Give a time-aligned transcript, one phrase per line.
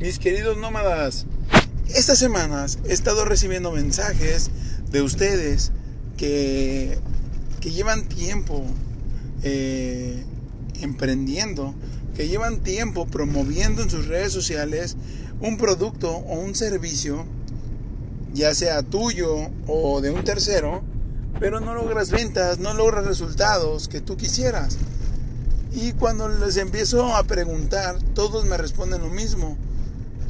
[0.00, 1.26] mis queridos nómadas.
[1.88, 4.50] Estas semanas he estado recibiendo mensajes
[4.90, 5.72] de ustedes
[6.16, 6.98] que,
[7.60, 8.64] que llevan tiempo
[9.42, 10.24] eh,
[10.80, 11.74] emprendiendo,
[12.16, 14.96] que llevan tiempo promoviendo en sus redes sociales
[15.40, 17.26] un producto o un servicio,
[18.32, 20.82] ya sea tuyo o de un tercero,
[21.38, 24.78] pero no logras ventas, no logras resultados que tú quisieras.
[25.72, 29.56] Y cuando les empiezo a preguntar, todos me responden lo mismo.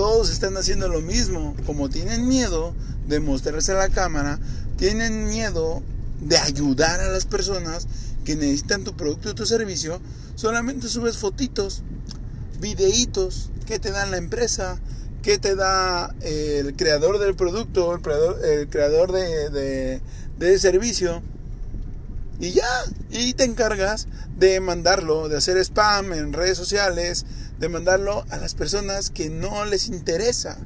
[0.00, 1.54] Todos están haciendo lo mismo.
[1.66, 2.72] Como tienen miedo
[3.06, 4.38] de mostrarse a la cámara,
[4.78, 5.82] tienen miedo
[6.22, 7.86] de ayudar a las personas
[8.24, 10.00] que necesitan tu producto o tu servicio,
[10.36, 11.82] solamente subes fotitos,
[12.60, 14.80] videitos que te dan la empresa,
[15.20, 20.00] que te da el creador del producto, el creador, el creador de
[20.58, 21.20] servicio.
[22.40, 22.64] Y ya,
[23.10, 24.08] y te encargas
[24.38, 27.26] de mandarlo, de hacer spam en redes sociales,
[27.60, 30.58] de mandarlo a las personas que no les interesa.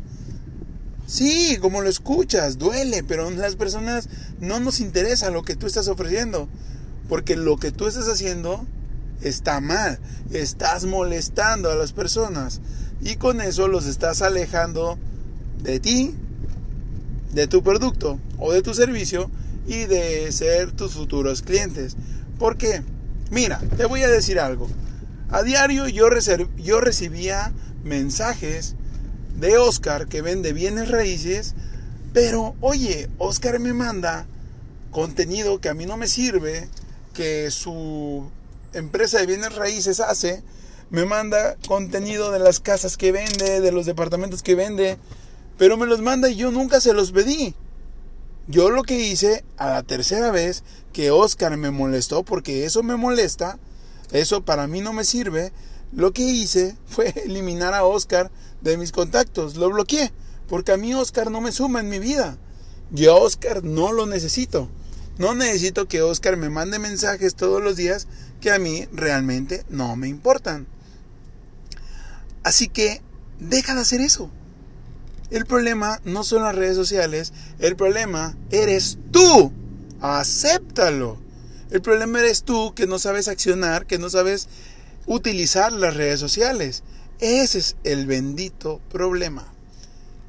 [1.07, 4.09] Sí, como lo escuchas, duele, pero a las personas
[4.41, 6.49] no nos interesa lo que tú estás ofreciendo.
[7.09, 8.65] Porque lo que tú estás haciendo
[9.21, 9.99] está mal.
[10.33, 12.61] Estás molestando a las personas.
[13.03, 14.97] Y con eso los estás alejando
[15.63, 16.15] de ti,
[17.33, 19.31] de tu producto o de tu servicio
[19.67, 21.97] y de ser tus futuros clientes.
[22.39, 22.83] ¿Por qué?
[23.31, 24.69] Mira, te voy a decir algo.
[25.35, 26.09] A diario yo,
[26.59, 28.77] yo recibía mensajes
[29.37, 31.57] de Oscar que vende bienes raíces,
[32.13, 34.29] pero oye, Oscar me manda
[34.93, 36.69] contenido que a mí no me sirve,
[37.15, 38.31] que su
[38.75, 40.45] empresa de bienes raíces hace,
[40.91, 44.99] me manda contenido de las casas que vende, de los departamentos que vende,
[45.59, 47.57] pero me los manda y yo nunca se los pedí.
[48.47, 50.63] Yo lo que hice a la tercera vez
[50.93, 53.59] que Oscar me molestó, porque eso me molesta,
[54.15, 55.53] eso para mí no me sirve,
[55.93, 58.31] lo que hice fue eliminar a Oscar
[58.63, 60.13] de mis contactos, lo bloqueé,
[60.49, 62.39] porque a mí Oscar no me suma en mi vida.
[62.91, 64.69] Yo a Oscar no lo necesito.
[65.19, 68.09] No necesito que Oscar me mande mensajes todos los días
[68.41, 70.67] que a mí realmente no me importan.
[72.43, 73.01] Así que
[73.39, 74.31] deja de hacer eso.
[75.31, 79.53] El problema no son las redes sociales, el problema eres tú.
[80.01, 81.24] Acéptalo.
[81.75, 84.47] El problema eres tú que no sabes accionar, que no sabes
[85.07, 86.85] utilizar las redes sociales.
[87.19, 89.53] Ese es el bendito problema.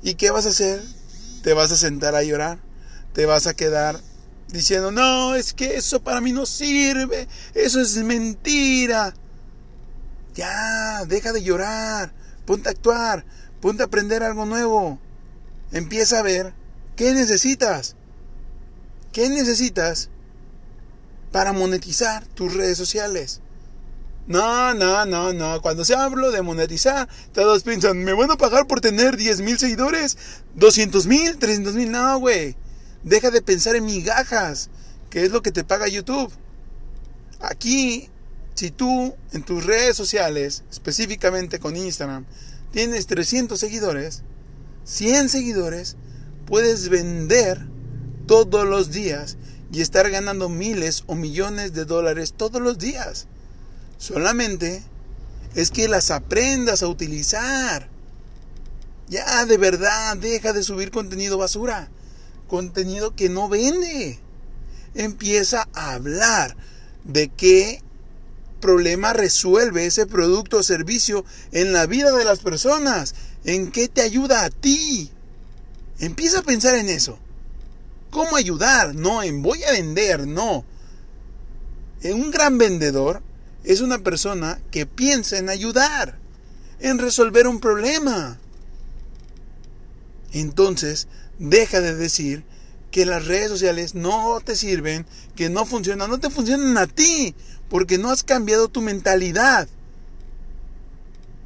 [0.02, 0.82] ¿Y qué vas a hacer?
[1.44, 2.58] Te vas a sentar a llorar,
[3.14, 4.02] te vas a quedar
[4.48, 9.14] diciendo, no, es que eso para mí no sirve, eso es mentira.
[10.34, 12.12] Ya, deja de llorar,
[12.48, 13.24] ponte a actuar,
[13.62, 15.00] Ponte a aprender algo nuevo.
[15.72, 16.56] Empieza a ver
[16.96, 17.96] qué necesitas.
[19.12, 20.10] ¿Qué necesitas
[21.36, 23.42] para monetizar tus redes sociales?
[24.26, 25.62] No, no, no, no.
[25.62, 29.60] Cuando se habla de monetizar, todos piensan, ¿me van a pagar por tener 10 mil
[29.60, 30.18] seguidores?
[30.56, 31.38] ¿200 mil?
[31.38, 31.92] ¿300 mil?
[31.92, 32.56] No, güey.
[33.04, 34.70] Deja de pensar en migajas,
[35.10, 36.32] que es lo que te paga YouTube.
[37.42, 38.10] Aquí,
[38.54, 42.24] si tú en tus redes sociales, específicamente con Instagram,
[42.72, 44.24] tienes 300 seguidores,
[44.86, 45.98] 100 seguidores,
[46.46, 47.68] puedes vender
[48.26, 49.36] todos los días
[49.72, 53.28] y estar ganando miles o millones de dólares todos los días.
[53.98, 54.84] Solamente
[55.56, 57.90] es que las aprendas a utilizar.
[59.08, 61.90] Ya, de verdad, deja de subir contenido basura.
[62.48, 64.20] Contenido que no vende.
[64.94, 66.56] Empieza a hablar
[67.04, 67.82] de qué
[68.66, 73.14] problema resuelve ese producto o servicio en la vida de las personas?
[73.44, 75.12] ¿En qué te ayuda a ti?
[76.00, 77.20] Empieza a pensar en eso.
[78.16, 78.96] ¿Cómo ayudar?
[78.96, 80.64] No, en voy a vender, no.
[82.02, 83.22] Un gran vendedor
[83.66, 86.18] es una persona que piensa en ayudar,
[86.80, 88.40] en resolver un problema.
[90.32, 91.10] Entonces,
[91.40, 92.46] deja de decir
[92.90, 95.06] que las redes sociales no te sirven,
[95.36, 97.36] que no funcionan, no te funcionan a ti,
[97.70, 99.68] porque no has cambiado tu mentalidad.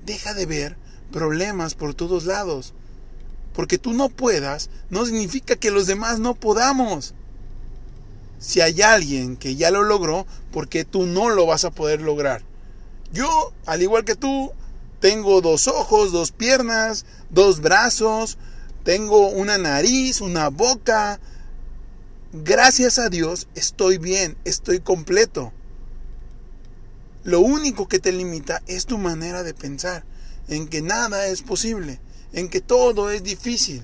[0.06, 0.78] Deja de ver
[1.12, 2.76] problemas por todos lados.
[3.60, 7.14] Porque tú no puedas no significa que los demás no podamos.
[8.40, 12.42] Si hay alguien que ya lo logró, porque tú no lo vas a poder lograr.
[13.12, 14.54] Yo, al igual que tú,
[15.02, 18.38] tengo dos ojos, dos piernas, dos brazos,
[18.86, 21.20] tengo una nariz, una boca.
[22.32, 25.52] Gracias a Dios estoy bien, estoy completo.
[27.26, 30.06] Lo único que te limita es tu manera de pensar,
[30.48, 32.00] en que nada es posible,
[32.34, 33.84] en que todo es difícil.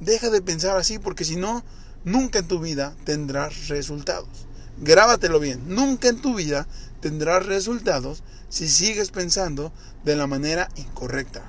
[0.00, 1.64] Deja de pensar así porque si no,
[2.04, 4.46] nunca en tu vida tendrás resultados.
[4.78, 6.66] Grábatelo bien, nunca en tu vida
[7.00, 9.72] tendrás resultados si sigues pensando
[10.04, 11.42] de la manera incorrecta.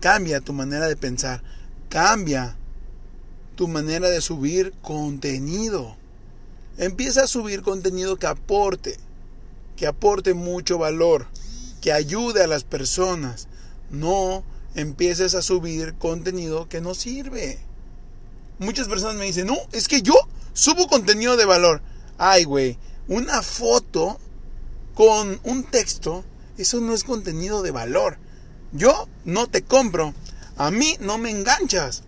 [0.00, 1.42] Cambia tu manera de pensar.
[1.88, 2.56] Cambia
[3.54, 5.96] tu manera de subir contenido.
[6.76, 8.98] Empieza a subir contenido que aporte,
[9.76, 11.28] que aporte mucho valor,
[11.82, 13.48] que ayude a las personas.
[13.90, 14.44] No
[14.74, 17.58] empieces a subir contenido que no sirve.
[18.58, 20.14] Muchas personas me dicen, no, es que yo
[20.54, 21.82] subo contenido de valor.
[22.16, 24.18] Ay, güey, una foto
[24.94, 26.24] con un texto,
[26.56, 28.16] eso no es contenido de valor.
[28.72, 30.14] Yo no te compro.
[30.56, 32.04] A mí no me enganchas.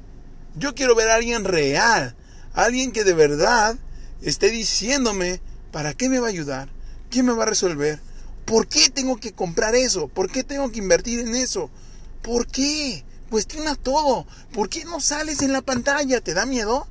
[0.57, 2.15] Yo quiero ver a alguien real.
[2.55, 3.77] Alguien que de verdad
[4.23, 5.41] esté diciéndome
[5.73, 6.69] para qué me va a ayudar,
[7.11, 8.01] qué me va a resolver,
[8.45, 11.71] por qué tengo que comprar eso, por qué tengo que invertir en eso,
[12.23, 13.05] por qué.
[13.31, 14.27] Cuestiona todo.
[14.53, 16.21] ¿Por qué no sales en la pantalla?
[16.21, 16.87] ¿Te da miedo?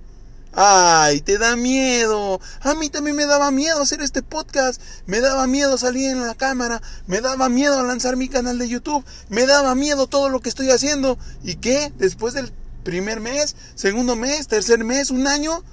[0.52, 2.42] Ay, te da miedo.
[2.60, 4.82] A mí también me daba miedo hacer este podcast.
[5.06, 6.82] Me daba miedo salir en la cámara.
[7.08, 9.06] Me daba miedo lanzar mi canal de YouTube.
[9.30, 11.18] Me daba miedo todo lo que estoy haciendo.
[11.44, 11.94] ¿Y qué?
[11.98, 12.52] Después del
[12.84, 15.64] primer mes, segundo mes, tercer mes, un año,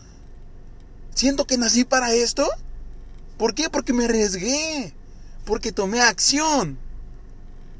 [1.14, 2.48] siento que nací para esto.
[3.38, 3.68] ¿Por qué?
[3.68, 4.94] Porque me arriesgué.
[5.50, 6.78] Porque tomé acción.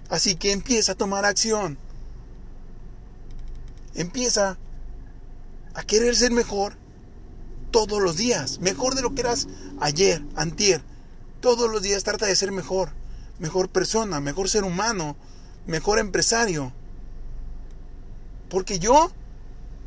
[0.09, 1.79] Así que empieza a tomar acción.
[3.95, 4.59] Empieza
[5.75, 6.75] a querer ser mejor
[7.71, 9.47] todos los días, mejor de lo que eras
[9.79, 10.83] ayer, antier.
[11.41, 12.91] Todos los días trata de ser mejor,
[13.39, 15.15] mejor persona, mejor ser humano,
[15.69, 16.73] mejor empresario.
[18.49, 19.13] Porque yo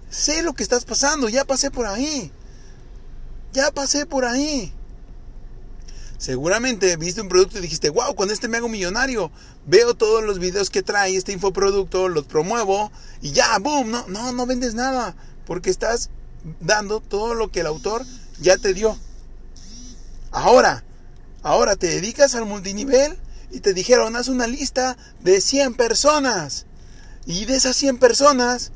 [0.10, 2.32] sé lo que estás pasando, ya pasé por ahí.
[3.52, 4.74] Ya pasé por ahí.
[6.24, 9.30] Seguramente viste un producto y dijiste, wow, con este me hago millonario.
[9.68, 14.31] Veo todos los videos que trae este infoproducto, los promuevo y ya, boom, no, no,
[14.31, 15.18] no vendes nada.
[15.46, 16.12] Porque estás
[16.62, 18.06] dando todo lo que el autor
[18.40, 18.98] ya te dio.
[20.31, 20.86] Ahora,
[21.42, 23.18] ahora te dedicas al multinivel
[23.52, 26.68] y te dijeron, haz una lista de 100 personas.
[27.25, 28.72] Y de esas 100 personas,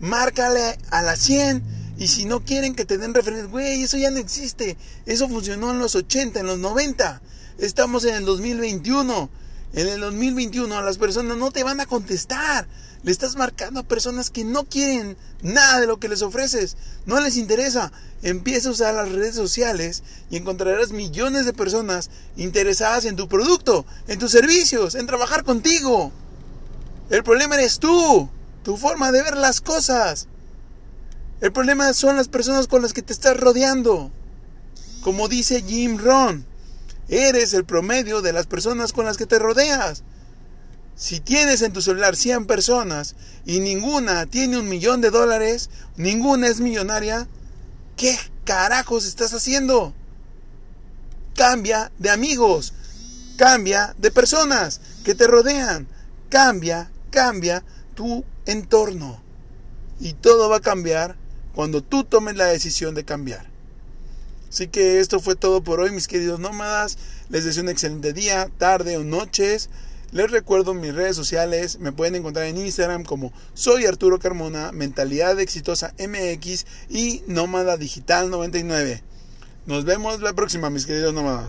[0.00, 1.62] márcale a las 100.
[2.00, 4.78] Y si no quieren que te den referencias, güey, eso ya no existe.
[5.04, 7.20] Eso funcionó en los 80, en los 90.
[7.58, 9.28] Estamos en el 2021.
[9.74, 12.66] En el 2021 las personas no te van a contestar.
[13.02, 16.78] Le estás marcando a personas que no quieren nada de lo que les ofreces.
[17.04, 17.92] No les interesa.
[18.22, 22.08] Empieza a usar las redes sociales y encontrarás millones de personas
[22.38, 26.12] interesadas en tu producto, en tus servicios, en trabajar contigo.
[27.10, 28.30] El problema eres tú,
[28.62, 30.29] tu forma de ver las cosas.
[31.40, 34.10] El problema son las personas con las que te estás rodeando.
[35.02, 36.44] Como dice Jim Ron,
[37.08, 40.02] eres el promedio de las personas con las que te rodeas.
[40.96, 43.16] Si tienes en tu celular 100 personas
[43.46, 47.26] y ninguna tiene un millón de dólares, ninguna es millonaria,
[47.96, 49.94] ¿qué carajos estás haciendo?
[51.34, 52.74] Cambia de amigos,
[53.38, 55.88] cambia de personas que te rodean,
[56.28, 57.64] cambia, cambia
[57.94, 59.22] tu entorno.
[60.00, 61.16] Y todo va a cambiar
[61.54, 63.46] cuando tú tomes la decisión de cambiar.
[64.48, 66.98] Así que esto fue todo por hoy, mis queridos nómadas.
[67.28, 69.70] Les deseo un excelente día, tarde o noches.
[70.12, 75.38] Les recuerdo mis redes sociales, me pueden encontrar en Instagram como soy Arturo Carmona, Mentalidad
[75.38, 79.04] Exitosa MX y Nómada Digital 99.
[79.66, 81.48] Nos vemos la próxima, mis queridos nómadas.